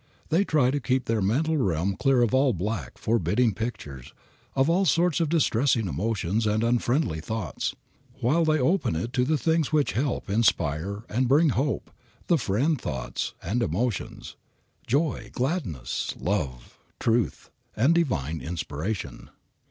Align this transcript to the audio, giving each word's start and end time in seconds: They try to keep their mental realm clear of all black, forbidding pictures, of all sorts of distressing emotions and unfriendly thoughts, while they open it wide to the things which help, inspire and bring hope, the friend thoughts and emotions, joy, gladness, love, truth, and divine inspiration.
They 0.29 0.43
try 0.43 0.71
to 0.71 0.79
keep 0.79 1.05
their 1.05 1.21
mental 1.21 1.57
realm 1.57 1.95
clear 1.95 2.23
of 2.23 2.33
all 2.33 2.53
black, 2.53 2.97
forbidding 2.97 3.53
pictures, 3.53 4.15
of 4.55 4.67
all 4.67 4.83
sorts 4.83 5.19
of 5.19 5.29
distressing 5.29 5.87
emotions 5.87 6.47
and 6.47 6.63
unfriendly 6.63 7.19
thoughts, 7.21 7.75
while 8.19 8.43
they 8.43 8.57
open 8.57 8.95
it 8.95 8.99
wide 8.99 9.13
to 9.13 9.25
the 9.25 9.37
things 9.37 9.71
which 9.71 9.91
help, 9.91 10.27
inspire 10.27 11.03
and 11.07 11.27
bring 11.27 11.49
hope, 11.49 11.91
the 12.25 12.39
friend 12.39 12.81
thoughts 12.81 13.35
and 13.43 13.61
emotions, 13.61 14.35
joy, 14.87 15.29
gladness, 15.33 16.15
love, 16.19 16.79
truth, 16.99 17.51
and 17.77 17.93
divine 17.93 18.41
inspiration. 18.41 19.29